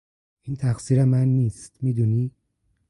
این 0.41 0.55
تقصیر 0.55 1.05
من 1.05 1.27
نیست، 1.27 1.83
میدونی. 1.83 2.31